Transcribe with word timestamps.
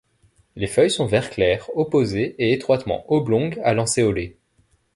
Les 0.55 0.65
feuilles 0.65 0.89
sont 0.89 1.05
vert 1.05 1.29
clair, 1.29 1.69
opposées, 1.77 2.33
et 2.39 2.53
étroitement 2.53 3.05
oblongues 3.13 3.61
à 3.63 3.75
lancéolées. 3.75 4.39